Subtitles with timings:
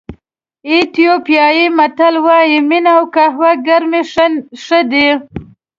[0.69, 4.01] ایتیوپیایي متل وایي مینه او قهوه ګرمې
[4.63, 5.07] ښې دي.